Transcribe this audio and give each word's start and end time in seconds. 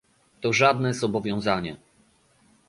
To 0.41 0.53
żadne 0.53 0.93
zobowiązanie 0.93 1.77